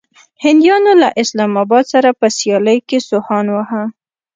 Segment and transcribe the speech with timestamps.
[0.43, 3.83] هنديانو له اسلام اباد سره په سيالۍ کې سوهان واهه.